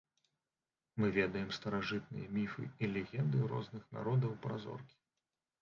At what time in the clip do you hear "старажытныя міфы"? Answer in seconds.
1.57-2.65